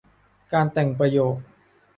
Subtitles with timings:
[0.53, 1.35] การแต่งประโยค